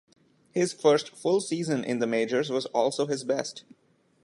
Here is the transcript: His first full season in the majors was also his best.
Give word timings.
His 0.51 0.73
first 0.73 1.11
full 1.15 1.41
season 1.41 1.83
in 1.83 1.99
the 1.99 2.07
majors 2.07 2.49
was 2.49 2.65
also 2.65 3.05
his 3.05 3.23
best. 3.23 3.65